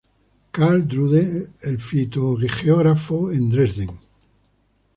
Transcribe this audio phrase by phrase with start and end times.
[0.51, 3.99] Carl Drude, el fitogeógrafo, en Dresden.